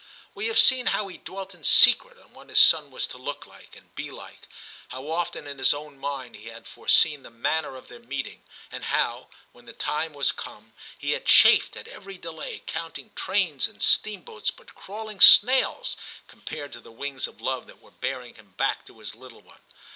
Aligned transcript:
We 0.33 0.47
have 0.47 0.57
seen 0.57 0.87
how 0.87 1.09
he 1.09 1.19
dwelt 1.19 1.53
in 1.53 1.63
secret 1.63 2.17
on 2.17 2.33
what 2.33 2.49
his 2.49 2.59
son 2.59 2.89
was 2.89 3.05
to 3.05 3.19
look 3.19 3.45
like, 3.45 3.75
and 3.75 3.93
be 3.93 4.09
like; 4.09 4.47
how 4.87 5.11
often 5.11 5.45
in 5.45 5.59
his 5.59 5.75
own 5.75 5.99
mind 5.99 6.35
he 6.37 6.47
had 6.47 6.65
foreseen 6.67 7.21
the 7.21 7.29
manner 7.29 7.75
of 7.75 7.87
their 7.87 7.99
meeting; 7.99 8.41
and 8.71 8.85
how, 8.85 9.27
when 9.51 9.65
the 9.65 9.73
time 9.73 10.13
was 10.13 10.31
come, 10.31 10.73
he 10.97 11.11
had 11.11 11.27
chafed 11.27 11.75
at 11.77 11.87
every 11.87 12.17
delay, 12.17 12.63
count 12.65 12.97
ing 12.97 13.11
trains 13.15 13.67
and 13.67 13.79
steamboats 13.79 14.49
but 14.49 14.73
crawling 14.73 15.19
snails 15.21 15.95
compared 16.25 16.73
to 16.73 16.79
the 16.79 16.89
wings 16.91 17.27
of 17.27 17.39
love 17.39 17.67
that 17.67 17.79
were 17.79 17.91
bearing 17.91 18.33
him 18.33 18.55
back 18.57 18.83
to 18.87 18.97
his 19.01 19.13
little 19.13 19.41
one. 19.41 19.61